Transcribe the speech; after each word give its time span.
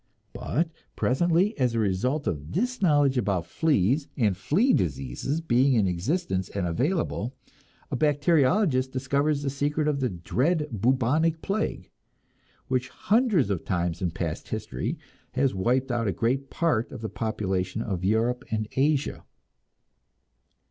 But 0.33 0.71
presently, 0.95 1.55
as 1.59 1.75
a 1.75 1.79
result 1.79 2.25
of 2.25 2.53
this 2.53 2.81
knowledge 2.81 3.19
about 3.19 3.45
fleas 3.45 4.07
and 4.17 4.35
flea 4.35 4.73
diseases 4.73 5.41
being 5.41 5.73
in 5.73 5.87
existence 5.87 6.49
and 6.49 6.65
available, 6.65 7.35
a 7.91 7.95
bacteriologist 7.95 8.91
discovers 8.91 9.43
the 9.43 9.51
secret 9.51 9.87
of 9.87 9.99
the 9.99 10.09
dread 10.09 10.69
bubonic 10.71 11.43
plague, 11.43 11.91
which 12.67 12.89
hundreds 12.89 13.51
of 13.51 13.63
times 13.63 14.01
in 14.01 14.09
past 14.09 14.47
history 14.47 14.97
has 15.33 15.53
wiped 15.53 15.91
out 15.91 16.07
a 16.07 16.11
great 16.13 16.49
part 16.49 16.91
of 16.91 17.01
the 17.01 17.07
population 17.07 17.83
of 17.83 18.03
Europe 18.03 18.43
and 18.49 18.67
Asia. 18.71 19.23